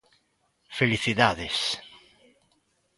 [0.79, 1.57] Felicidades.